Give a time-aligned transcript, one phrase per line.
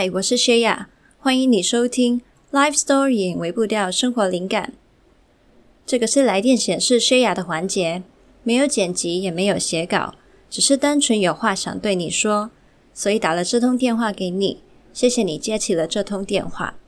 [0.00, 4.72] 嗨，我是薛雅，欢迎你收听 Life Story 微步调生活灵感。
[5.84, 8.02] 这个是来电显示薛雅的环节，
[8.42, 10.14] 没有剪辑，也没有写稿，
[10.48, 12.50] 只是单纯有话想对你说，
[12.94, 14.62] 所以打了这通电话给你。
[14.94, 16.78] 谢谢你接起了这通电话。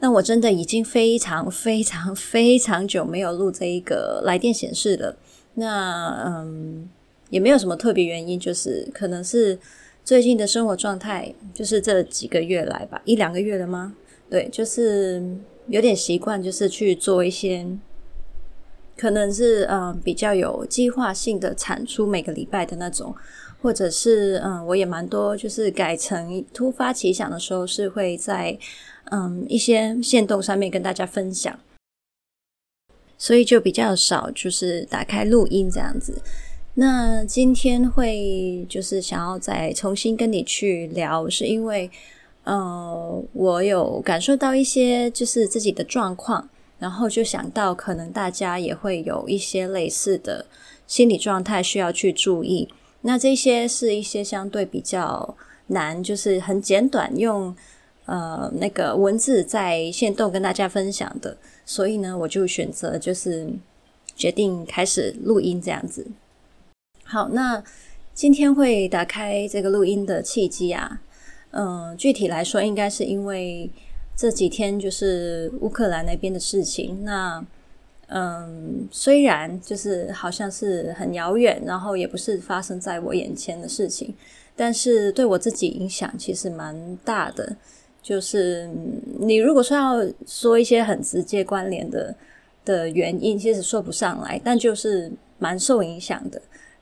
[0.00, 5.16] 那我真的已经非常非常非常久没有录这一个来电显示了。
[5.54, 6.90] 那嗯，
[7.30, 9.58] 也没有什么特别原因，就是可能是。
[10.08, 13.94] 最近的生活状态就是这几个月来吧，一两个月了吗？
[14.30, 15.22] 对，就是
[15.66, 17.76] 有点习惯，就是去做一些
[18.96, 23.14] 可能是嗯比较有计划性的产出，每个礼拜的那种，
[23.60, 28.58] 或者是嗯我也蛮多，就是改成突发奇想的时候，是会在
[29.10, 31.60] 嗯一些线动上面跟大家分享，
[33.18, 36.22] 所以就比较少，就是打开录音这样子。
[36.80, 41.90] 那今天会就是想要再重新跟你去聊，是因为
[42.44, 50.46] 呃，我有感受到一些就是自己的状况，然后就想到可能大家也会有一些类似的
[50.86, 52.68] 心理状态需要去注意。
[53.00, 57.52] 那这些是一些相对比较难，就是很简短用
[58.06, 63.48] 呃那个文字在线动跟大家分享的，所以呢，我就选择就是
[64.14, 66.06] 决定开始录音这样子。
[67.10, 67.64] 好，那
[68.12, 71.00] 今天会打开这个录音的契机啊，
[71.52, 73.70] 嗯，具体来说，应该是因为
[74.14, 77.02] 这几天就是乌克兰那边的事情。
[77.04, 77.42] 那
[78.08, 84.14] 嗯，虽然就是好像是很遥远，然后也不是发生在我眼前的事情，
[84.54, 87.56] 但是对我自己影响其实蛮大的。
[88.02, 88.68] 就是
[89.18, 92.14] 你如果说要说一些很直接关联的
[92.66, 96.38] 的原因，其实说不上来，但就是蛮受影响的。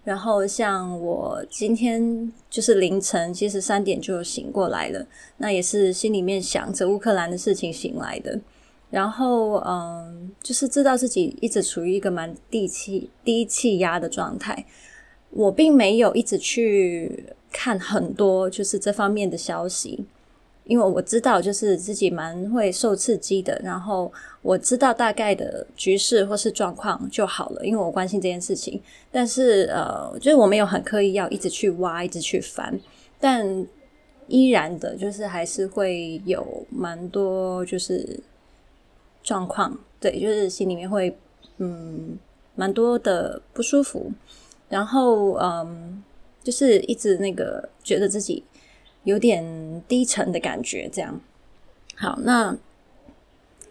[0.07, 5.05] 然后像我今天就是凌晨，其实三点就醒过来了，
[5.39, 8.41] 那也是心里面想着乌克兰的事情醒来的。
[8.89, 14.65] 然后嗯，就是知道自己一直处于一个蛮低气低气压的状态，
[15.31, 20.07] 我并没有一直去看很多就是这方面的消息。
[20.67, 24.13] 因为我知道，就是自己蛮会受刺激的，然后
[24.43, 28.83] 我知道大概的局势或是状况就好了，因为我关心这件事情。
[29.13, 32.77] 但是呃，就是我没有很刻意要一直去挖，一直去翻，
[33.21, 33.65] 但
[34.27, 38.19] 依然的，就是还是会有蛮多就是
[39.23, 41.17] 状况，对，就是心里面会
[41.59, 42.19] 嗯
[42.57, 44.11] 蛮多的不舒服，
[44.69, 46.03] 然后嗯，
[46.43, 48.43] 就是一直那个觉得自己。
[49.07, 51.21] 有点低沉的感觉，这样。
[51.95, 52.57] 好，那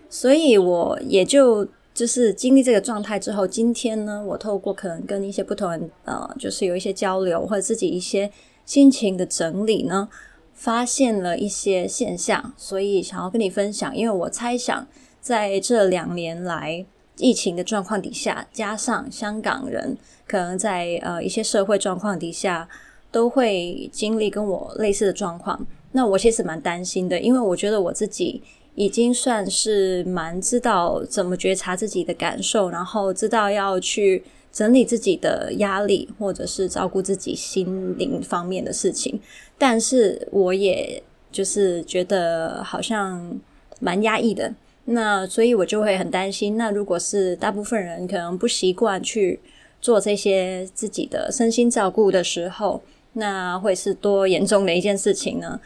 [0.09, 8.31] 所以我也就就是经历这个状态之后，今天呢，我透过可能跟一些不同人呃，就是有一些交流或者自己一些
[8.66, 10.07] 心情的整理呢，
[10.53, 13.94] 发现了一些现象，所以想要跟你分享。
[13.94, 14.88] 因为我猜想，
[15.19, 16.85] 在这两年来
[17.17, 22.69] 疫情的状况底下，加上香港人可能在呃一些社会状况底下。
[23.16, 28.44] 都会经历跟我类似的状况，那我其实蛮担心的，因为我觉得我自己
[28.76, 34.22] 已经算是蛮知道怎么觉察自己的感受，然后知道要去
[34.52, 39.18] 整理自己的压力，或者是照顾自己心灵方面的事情，
[39.58, 41.02] 但是我也
[41.32, 43.40] 就是觉得好像
[43.80, 44.53] 蛮压抑的，
[44.84, 49.40] 那所以我就会很担心，那如果是大部分人可能不习惯去
[49.80, 52.82] 做这些自己的身心照顾的时候。
[53.16, 55.59] 那会是多严重的一件事情呢？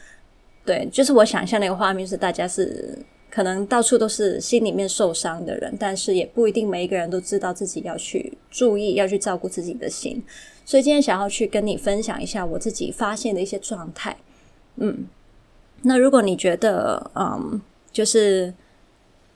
[0.65, 2.97] 对，就是我想象那个画面是大家是
[3.31, 10.23] 可能到处都是心里面受伤的人，但是也不一定每一个人都知道自己要去注意，要去照顾自己的心。
[10.63, 14.15] 所以今天想要去跟你分享一下我自己发现的一些状态。
[14.75, 15.07] 嗯，
[15.81, 17.59] 那如果你觉得嗯，
[17.91, 18.53] 就是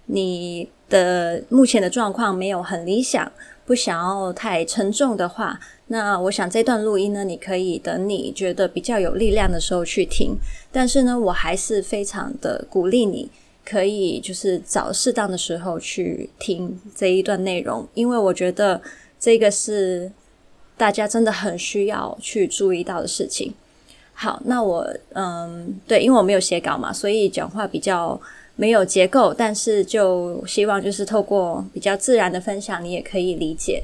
[0.06, 3.32] 你的目前的状况没有很理想，
[3.66, 5.60] 不想要太沉重的话。
[5.88, 10.36] 那我想这段录音呢，你可以等你觉得比较有力量的时候去听。
[10.72, 13.30] 但是呢，我还是非常的鼓励你，
[13.64, 18.82] 可以就是找适当的时候去听这一段内容，因为我觉得
[19.20, 20.12] 这个是
[20.76, 23.54] 大家真的很需要去注意到的事情。
[24.16, 28.20] 好，那我嗯，对，因为我没有写稿嘛，所以讲话比较
[28.56, 33.84] 没有结构，但是就希望就是透过比较自然的分享，你也可以理解。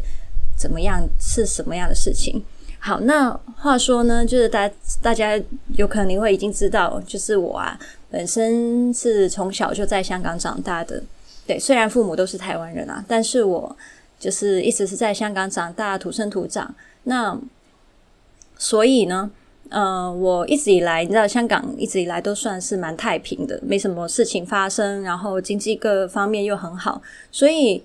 [0.57, 2.43] 怎么样是什么样的事情？
[2.79, 4.69] 好，那话说呢，就是大
[5.01, 5.39] 大家
[5.75, 7.79] 有可能会已经知道，就是我啊，
[8.09, 11.01] 本身是从小就在香港长大的。
[11.47, 13.75] 对，虽然父母都是台湾人啊，但是我
[14.19, 16.75] 就是一直是在香港长大，土生土长。
[17.03, 17.37] 那
[18.57, 19.31] 所以呢，
[19.67, 26.99] 呃，我一直以来，你知道，香港一直以来都算是蛮太平的，没什么事情发生，然后经济各方面又很好，
[27.31, 27.83] 所以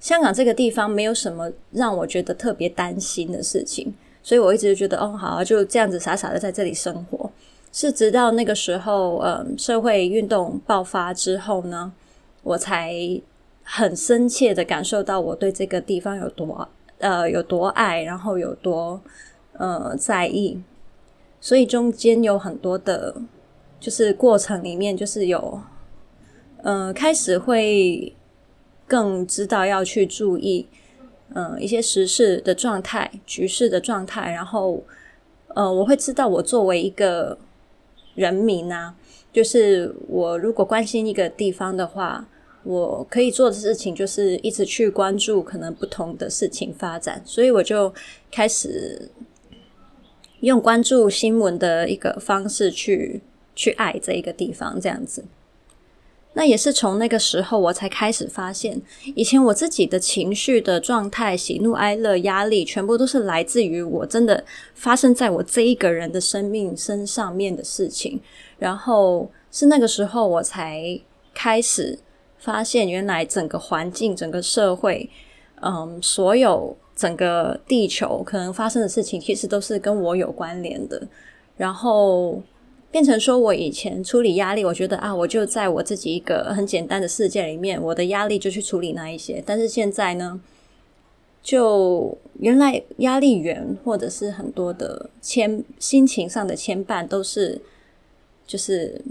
[0.00, 7.30] 香港这个地方没有什么让我觉得特别担心的事情，所以我一直觉得，哦，好，就这样子傻傻的在这里生活。
[7.72, 11.92] 是直到那个时候，呃，社会运动爆发之后呢，
[12.42, 12.92] 我才
[13.62, 16.68] 很深切的感受到我对这个地方有多
[16.98, 19.00] 呃有多爱，然后有多
[19.52, 20.60] 呃在意。
[21.44, 23.14] 所以中间有很多的，
[23.78, 25.60] 就是过程里面，就是有
[26.62, 28.14] 呃开始会
[28.86, 30.66] 更知道要去注意，
[31.34, 34.82] 呃一些时事的状态、局势的状态，然后
[35.48, 37.36] 呃我会知道我作为一个。
[38.16, 38.94] 人民啊，
[39.32, 42.24] 就是我如果关心一个地方的话，
[42.62, 47.92] 我可以做的事情就是一直去关注可能不同的事情发展，所以我就
[48.30, 49.10] 开始
[50.44, 53.20] 用关注新闻的一个方式去
[53.56, 55.24] 去爱这一个地方，这样子。
[56.36, 58.82] 那也是从那个时候，我才开始发现，
[59.14, 64.44] 以前我自己的情绪的状态、喜怒哀乐、压力，全部都是来自于我真的
[64.74, 68.20] 发生在我这一个人的生命身上面的事情。
[68.58, 71.00] 然后是那个时候，我才
[71.32, 71.96] 开始
[72.38, 75.08] 发现，原来整个环境、整个社会，
[75.62, 81.06] 嗯，所有整个地球可能发生的事情，其实都是跟我有关联的。
[81.56, 82.42] 然后。
[82.94, 89.42] 变成说，我以前处理压力，我觉得啊，我就在我自己一个很简单的世界里面，我的压力就去处理那一些。
[89.44, 90.40] 但是现在呢，
[91.42, 97.60] 就原来压力源或者是很多的牵心情上的牵绊，都是
[98.46, 99.02] 就是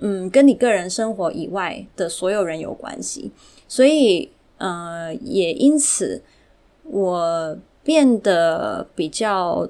[0.00, 3.30] 嗯，跟你个人生活以外的所有人有关系。
[3.68, 6.22] 所以呃，也因此
[6.88, 9.68] 我变得比较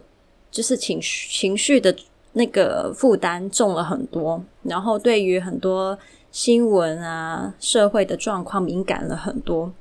[0.50, 1.94] 就是情绪情绪的。
[2.38, 5.98] 那个负担重了很多，然后对于很多
[6.30, 9.72] 新闻啊、社会的状况敏感了很多。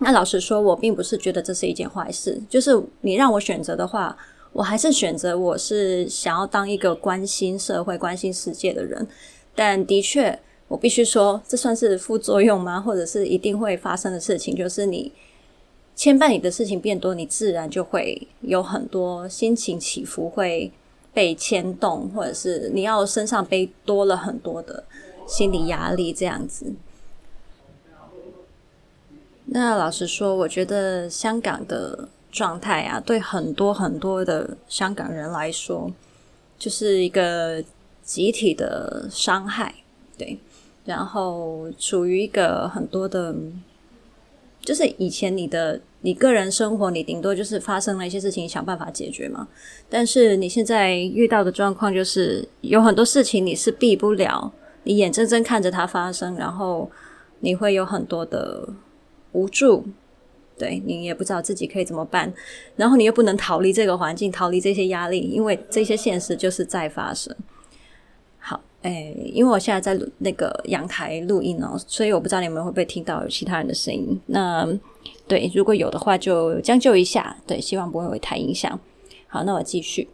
[0.00, 2.42] 那老实说，我并不是觉得这是一件坏事。
[2.50, 4.16] 就是你让我选择的话，
[4.52, 9.06] 我还是选择我是想要当一个关心社会、关心世界的人。
[9.54, 10.36] 但的确，
[10.66, 12.80] 我必须说，这算是副作用吗？
[12.80, 14.56] 或者是一定会发生的事情？
[14.56, 15.12] 就是你
[15.96, 20.70] 牵绊你的事情变多，你自然就会有很多心情起伏会。
[21.16, 24.84] 被牵动，或者是你要身上背多了很多的
[25.26, 26.74] 心理压力，这样子。
[29.46, 35.90] 那老实说，我觉得香港的状态啊，对很多很多的香港人来说，
[36.58, 37.64] 就是一个
[38.02, 39.74] 集体的伤害，
[40.18, 40.38] 对。
[40.84, 43.34] 然后处于一个很多的，
[44.66, 45.80] 就是以前你的。
[46.02, 49.48] 你个人生活，你顶多就是发生了一些事情，想办法解决嘛。
[49.88, 54.52] 但是你现在遇到的状况，就是有很多事情你是避不了，
[54.84, 56.88] 你眼睁睁看着它发生，然后
[57.40, 58.68] 你会有很多的
[59.32, 59.84] 无助，
[60.56, 62.32] 对，你也不知道自己可以怎么办，
[62.76, 67.34] 然后你又不能逃离这个环境，逃离这些压力，因为这些现实就是在发生。
[68.82, 74.20] 好，哎，因为我现在在那个阳台录音哦，所以我不知道你们会不会听到有其他人的声音。
[74.26, 74.66] 那。
[75.28, 77.36] 对，如果有的话就将就一下。
[77.46, 78.78] 对，希望不会太影响。
[79.26, 80.08] 好，那我继续。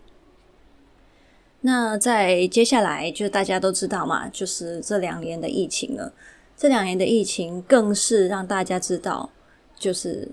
[1.61, 6.13] 那在接下来，就大家都知道嘛，就是这两年的疫情了。
[6.57, 9.29] 这两年的疫情更是让大家知道，
[9.79, 10.31] 就是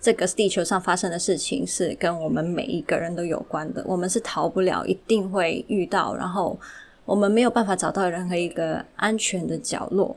[0.00, 3.84] 这个地球上发生的事情是跟我们每一个人都有关的。
[3.86, 6.14] 我们是逃不了，一定会遇到。
[6.14, 6.56] 然后
[7.04, 10.16] 我们没有办法找到任何一个安全的角落。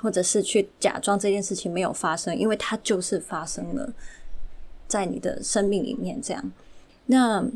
[0.00, 3.88] 或者是去假装这件事情没有发生，因为它就是发生了
[4.88, 6.20] 在你的生命里面。
[6.20, 6.50] 这样，
[7.06, 7.46] 那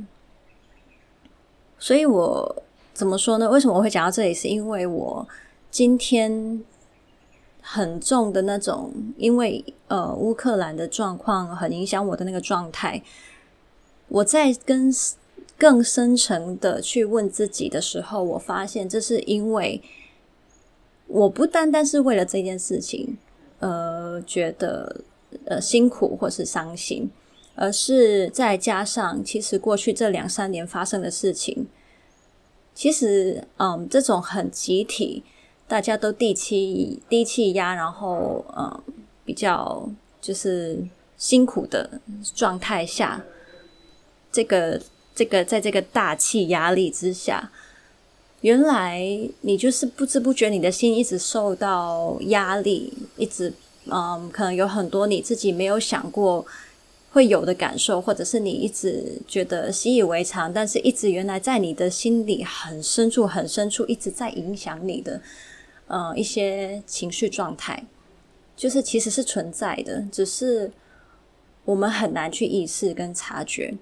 [1.76, 2.62] 所以我
[2.94, 3.50] 怎么说呢？
[3.50, 4.32] 为什么我会讲到这里？
[4.32, 5.26] 是因为我
[5.72, 6.62] 今天
[7.60, 13.02] 很重的那种，因为呃乌克兰的状况很影响我的那个状态。
[14.06, 14.88] 我在跟
[15.58, 19.82] 更深层的去问自己的时候，我发现这是因为。
[21.08, 23.16] 我不单单是为了这件事情，
[23.60, 25.02] 呃，觉得
[25.44, 27.08] 呃辛苦或是伤心，
[27.54, 31.68] 而是再加上，其实过去这两三年发生的事情，
[32.74, 35.22] 其实，嗯，这种很集体，
[35.68, 38.82] 大家都低气低气压，然后，嗯，
[39.24, 39.88] 比较
[40.20, 40.84] 就是
[41.16, 42.00] 辛苦的
[42.34, 43.24] 状态下，
[44.32, 44.82] 这个
[45.16, 47.50] 这个在这个大气压力之下。
[48.42, 49.00] 原来
[49.40, 53.52] 你就是不知不觉，你的心一直受到压力，一直
[53.86, 56.46] 嗯，可能有很多你自己没有想过
[57.10, 65.20] 会有的感受，或者是你一直觉得习以为常，但是一直原来在你的心里很深处、很深处一直在影响你的，
[65.88, 67.84] 呃，一些情绪状态，
[68.54, 70.70] 就是其实是存在的，只是
[71.64, 73.74] 我们很难去意识跟察觉。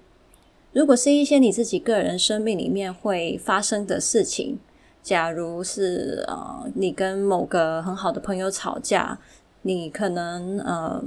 [0.75, 4.59] 如果是一些你自己个人生命里面会发生的事情，
[5.01, 9.17] 假如是呃，你跟某个很好的朋友吵架，
[9.61, 11.01] 你可能呃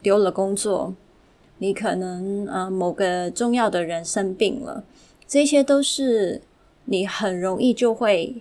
[0.00, 0.94] 丢了工作。
[1.60, 4.84] 你可能呃某个重要的人生病了，
[5.26, 6.40] 这些都是
[6.84, 8.40] 你很容易就会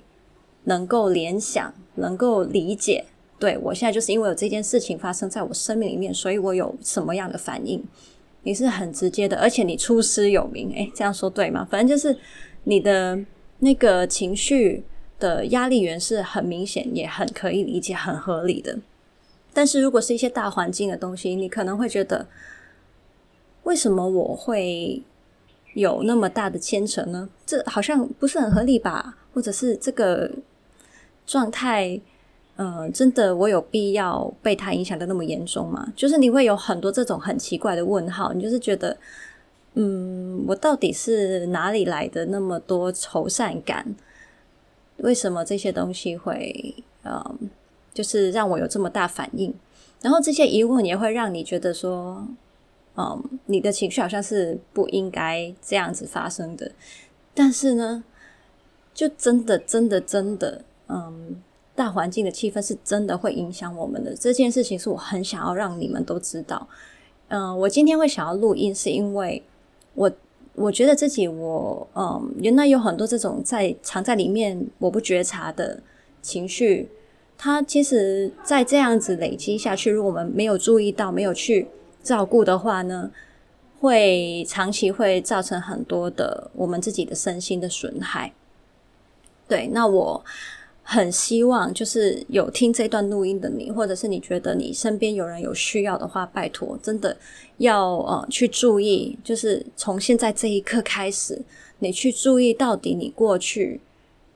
[0.66, 3.06] 能够联想、能够理解。
[3.40, 7.84] 对，我现在就是因为有这件事情发生在我生命里面，所以我有什么样的反应？
[8.48, 10.72] 你是很直接的，而且你出师有名。
[10.72, 11.68] 诶，这样说对吗？
[11.70, 12.18] 反正就是
[12.64, 13.20] 你的
[13.60, 14.86] 那个情绪
[15.20, 18.80] 的压力源是很明显，也很可以理解、很合理的。
[19.54, 22.26] 但是如果是一些大环境的东西，你可能会觉得。
[23.64, 25.04] 为什么我会
[25.74, 27.28] 有那么大的牵扯呢？
[27.46, 29.18] 这好像不是很合理吧？
[29.34, 30.32] 或者是这个
[31.26, 32.00] 状态，
[32.58, 35.94] 呃，真的我有必要被他影响得那么严重吗？
[35.96, 38.98] 就是你会有很多这种很奇怪的问号，你就是觉得，
[39.76, 43.96] 嗯，我到底是哪里来的那么多愁善感？
[44.98, 47.36] 为什么这些东西会，呃，
[47.94, 49.54] 就是让我有这么大反应？
[50.02, 52.28] 然后这些疑问也会让你觉得说。
[53.00, 56.72] 嗯，你的情绪好像是不应该这样子发生的，
[57.36, 58.04] 但是呢，
[58.92, 61.40] 就真的、真的、真的，嗯，
[61.78, 64.16] 大环境的气氛是真的会影响我们的。
[64.16, 66.68] 这件事情是我很想要让你们都知道。
[67.28, 69.44] 嗯，我今天会想要录音，是因为
[69.94, 70.12] 我
[70.56, 75.80] 我觉得自己我嗯，原来有很多这种在藏在里面我不觉察的
[76.24, 76.90] 情绪，
[77.38, 81.68] 它其实，在这样子累积下去，如果我们没有注意到，没有去。
[82.04, 83.12] 照顾的话呢，
[83.82, 88.32] 会长期会造成很多的我们自己的身心的损害。
[89.46, 90.24] 对，那我
[90.90, 97.18] 很希望就是有听这段录音的你，或者是你觉得你身边有人有需要的话，拜托，真的
[97.58, 101.42] 要呃去注意，就是从现在这一刻开始，
[101.80, 103.82] 你去注意到底你过去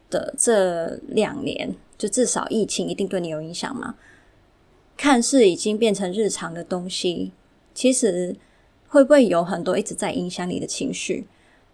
[0.09, 3.95] 的这两年，就至少疫情一定对你有影响吗？
[4.97, 7.31] 看似已经变成日常的东西。
[7.73, 8.35] 其实
[8.89, 11.25] 会不会有很多一直在影响你的情绪？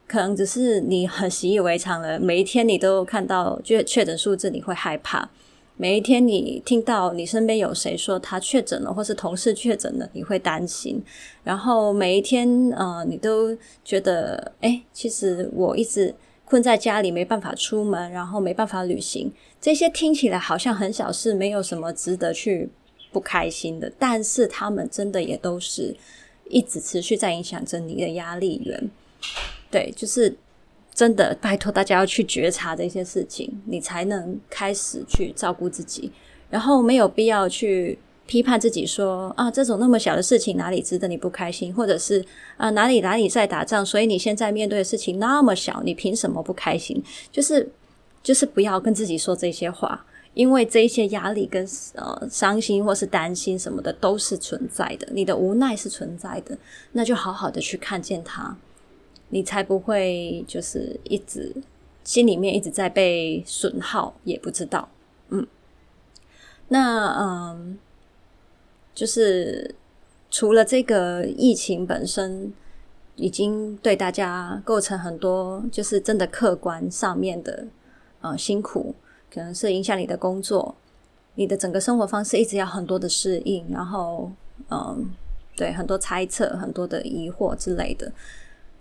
[0.08, 2.20] 可能只是你很习以为常了。
[2.20, 5.30] 每一天你都看到确确诊数字，你会害怕；
[5.76, 11.04] 每一天你听到你身边有谁说他确诊了，或是同事确诊了，你会担心。
[11.44, 12.48] 然后每一天，
[12.78, 19.32] 呃，你都觉得，诶，其实我一直困在家里，没办法出门，然后没办法旅行。
[19.60, 22.70] 这些听起来好像很小事，没有什么值得去。
[23.10, 25.96] 不开心的，但是他们真的也都是
[26.50, 28.92] 一直持续在影响着你的压力源。
[29.70, 30.36] 对，就是
[30.94, 36.12] 真的，拜托大家要去觉察这些事情，你才能开始去照顾自己。
[36.50, 42.24] 然后没有必要去批判自己说啊，这种那么小的事情哪里值得你不开心，或者是
[42.56, 47.04] 啊哪里哪里在打仗，所以你现在面对的事情那么小，你凭什么不开心？
[47.32, 47.70] 就是
[48.24, 50.06] 就是不要跟自己说这些话。
[50.34, 56.56] 因为这些压力跟呃伤心或是担心什么的都是存在的，你的无奈是存在的，
[56.92, 58.56] 那就好好的去看见它，
[59.30, 61.56] 你才不会就是一直
[62.04, 64.90] 心里面一直在被损耗，也不知道，
[65.30, 65.46] 嗯，
[66.70, 67.78] 那嗯，
[68.96, 69.76] 就是
[70.30, 72.54] 除了这个疫情本身
[73.16, 77.68] 已经对大家构成很多，就是真的客观上面的
[78.22, 78.96] 呃辛苦。
[79.30, 80.74] 可能是影响你的工作，
[81.36, 84.32] 你的整个生活方式一直要很多的适应，然后
[84.70, 85.06] 嗯，
[85.56, 88.10] 对，很多猜测、很多的疑惑之类的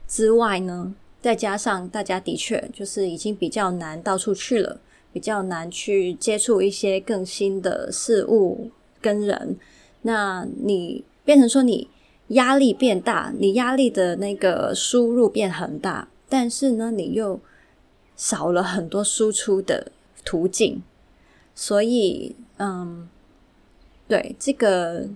[0.06, 4.80] 之外呢，再加上大家的确就是已经比较难到处去了，
[5.12, 8.70] 比较难去接触一些更新的事物
[9.00, 9.56] 跟人，
[10.02, 11.88] 那你变成说你
[12.28, 17.40] 压力变大，你压力的那个输入变很大，但是呢，你又
[18.16, 19.92] 少了很多输出的。
[20.28, 20.82] 途径，
[21.54, 23.08] 所以，嗯，
[24.08, 25.08] 对这个，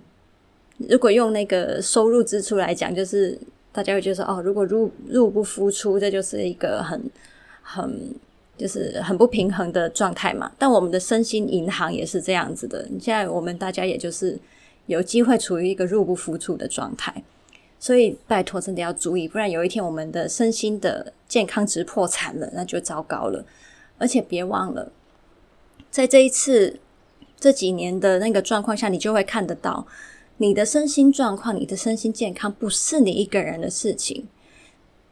[0.77, 3.37] 如果用那个收入支出来讲，就是
[3.71, 7.01] 大家会觉得，哦，如果入入不敷出，这就是一个很
[7.61, 8.13] 很
[8.57, 10.51] 就是很不平衡的状态嘛。
[10.57, 14.37] 但我们的身心银行也是这样子的，现在我们大家也就是
[14.87, 17.23] 有机会处于一个入不敷出的状态，
[17.79, 23.45] 所以拜托真的要注意，不然有一天我们的身心的健康值破产了，那就糟糕了。
[23.97, 24.91] 而且别忘了。
[25.89, 26.79] 在这一次
[27.39, 29.85] 这几年的那个状况下，你就会看得到，
[30.41, 34.27] 你的身心状况、你的身心健康不是你一个人的事情。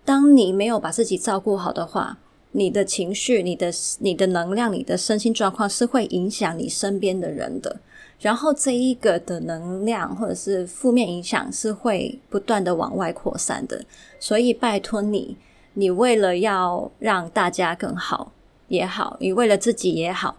[0.04, 2.18] 当你没有把自己照顾好的话，
[2.54, 7.80] 你的情绪、你的、你的能量、你的身心状况是会影响你身边的人的。
[8.20, 13.86] 然后这一个的能量或者是负面影响是会不断的往外扩散的。
[14.20, 15.38] 所以拜托你，
[15.76, 18.32] 你为了要让大家更好
[18.68, 20.38] 也好，你为了自己也好，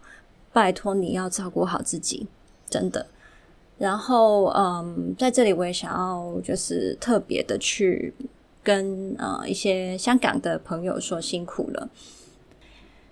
[0.52, 2.26] 拜托你要照顾好自己，
[2.68, 3.06] 真的。
[3.80, 8.12] 然后，嗯，在这里我也想要就是特别的去
[8.62, 11.88] 跟呃一些香港的朋友说辛苦了，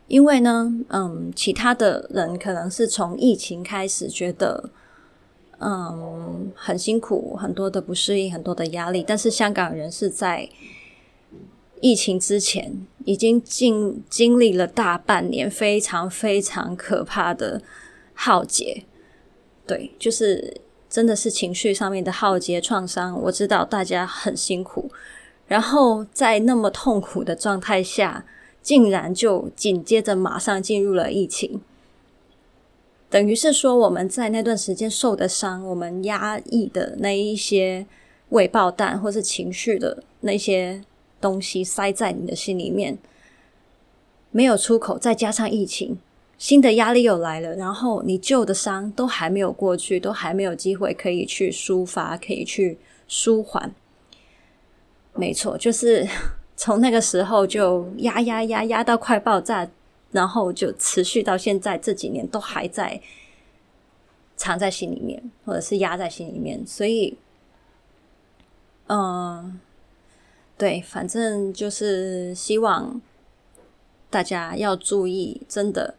[0.09, 4.69] 因为呢，嗯，其他的人可能是从疫情开始觉得，
[5.59, 10.47] 嗯，很辛苦，很多的不适应，很多的压力，但是香港人是在
[11.81, 17.63] 疫情之前已经经经历了大半年非常非常可怕的
[18.13, 18.85] 浩劫。
[19.69, 20.57] 对，就是
[20.89, 23.21] 真的是情绪上面的浩劫创伤。
[23.25, 24.91] 我知道大家很辛苦，
[25.47, 28.25] 然后在那么痛苦的状态下，
[28.63, 31.61] 竟然就紧接着马上进入了疫情，
[33.11, 37.87] 等于是说我们在那段时间受的伤，我们压抑的那一些
[38.31, 40.83] 未爆弹或是情绪的那些
[41.21, 42.97] 东西塞在你的心里面，
[44.31, 45.99] 没有出口，再加上疫情。
[46.39, 52.79] 新的压力又来了，然后你旧的伤都还没有过去，都还没有机会可以去抒发，可以去
[53.09, 53.75] 舒缓。
[55.15, 56.07] 没错，就是
[56.57, 59.69] 从那个时候就压压压压到快爆炸，
[60.13, 63.01] 然后就持续到现在这几年都还在
[64.37, 66.65] 藏在心里面，或者是压在心里面。
[66.65, 67.19] 所以，
[68.87, 69.59] 嗯，
[70.57, 73.03] 对，反正就是希望
[74.09, 75.97] 大家要注意，真的。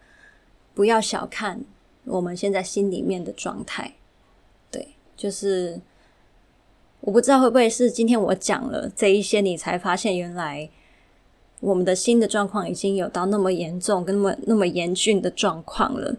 [0.74, 1.60] 不要小看
[2.04, 3.94] 我们现在心里面的状态，
[4.70, 5.80] 对，就是
[7.00, 10.70] 我不知道会不会是今天我讲了这一些，你才发现原来
[11.60, 16.16] 我们的心的状况已经有到那么严重跟那么那么严峻的状况了。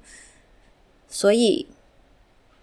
[1.07, 1.67] 所以，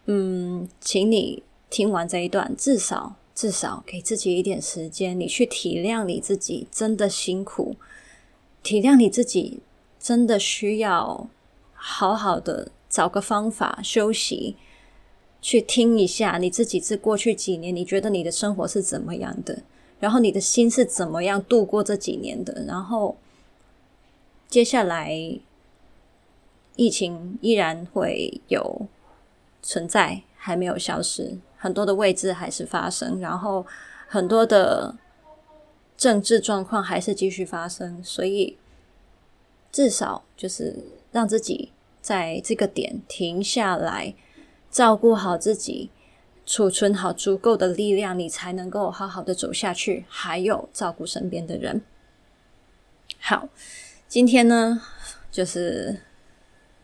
[0.07, 7.77] 嗯，请你听完这一段，至少至少给自己一点时间，你去体谅你自己真的辛苦，
[8.63, 9.61] 体谅你自己
[9.99, 11.29] 真的需要。
[11.81, 14.57] 好好的找个方法休息，
[15.41, 19.63] 去听一下你自己这过去几年，你觉得你的生活是怎么样的？
[20.01, 22.65] 然后你的心是怎么样度过这几年的？
[22.67, 23.17] 然后
[24.49, 25.13] 接下来
[26.75, 28.89] 疫情依然会有
[29.63, 33.65] 存在，还没有消失，很多的位置还是发生，然后
[34.09, 34.97] 很多的
[35.97, 38.59] 政治状况还是继续发生，所以
[39.71, 40.98] 至少就是。
[41.11, 44.15] 让自己在这个点停下来，
[44.71, 45.91] 照顾好自己，
[46.45, 50.05] 储存好足够的力量，你才能够好好的走下去。
[50.09, 51.83] 还有照顾身边的人。
[53.19, 53.49] 好，
[54.07, 54.81] 今天呢，
[55.31, 56.01] 就是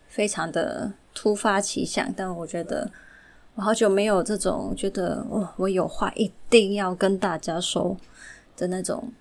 [0.09, 2.91] 非常的突发奇想，但我觉得
[3.55, 7.97] 我好久没有这种觉得，哦，我有话一定要跟大家说
[8.57, 9.13] 的那种，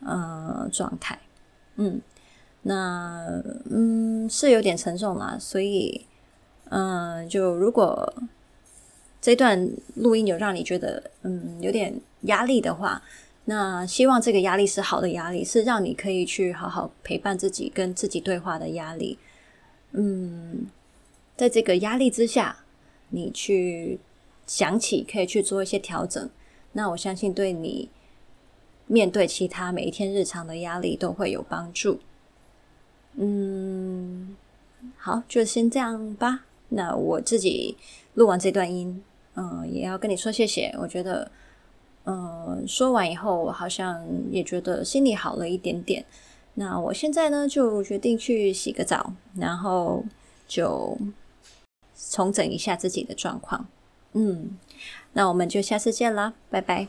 [0.00, 1.18] 呃，状态。
[1.76, 2.00] 嗯。
[2.62, 6.06] 那嗯是有点沉重啦，所以
[6.70, 8.12] 嗯，就如果
[9.20, 13.02] 这段录音有让你觉得嗯有点压力的话，
[13.46, 19.18] 那希望这个压力是好的压力，是让你可以去好好陪伴自己、跟自己对话的压力。
[19.92, 20.66] 嗯，
[21.36, 22.64] 在这个压力之下，
[23.08, 23.98] 你去
[24.46, 26.30] 想起可以去做一些调整，
[26.72, 27.88] 那我相信对你
[28.86, 31.98] 面对其他每一天日常的压力都会有帮助。
[33.22, 34.34] 嗯，
[34.96, 36.46] 好，就先这样吧。
[36.70, 37.76] 那我自己
[38.14, 39.02] 录完这段音，
[39.34, 40.74] 嗯，也要跟你说谢谢。
[40.80, 41.30] 我觉得，
[42.04, 46.02] 嗯，说完以后，我好像也觉得心里好了一点点。
[46.54, 50.02] 那我现在呢，就决定去洗个澡，然后
[50.48, 50.96] 就
[51.94, 53.66] 重整一下自己的状况。
[54.14, 54.56] 嗯，
[55.12, 56.88] 那我们就下次见啦，拜拜。